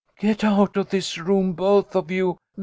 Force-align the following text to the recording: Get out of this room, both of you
Get 0.17 0.43
out 0.43 0.77
of 0.77 0.89
this 0.89 1.19
room, 1.19 1.53
both 1.53 1.95
of 1.95 2.09
you 2.09 2.39